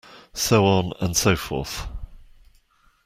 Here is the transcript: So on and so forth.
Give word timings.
So 0.33 0.65
on 0.65 0.93
and 0.99 1.15
so 1.15 1.35
forth. 1.35 1.85